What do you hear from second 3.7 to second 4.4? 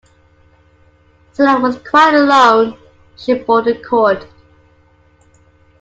cord.